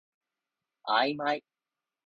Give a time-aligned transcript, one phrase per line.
[0.85, 1.43] あいまい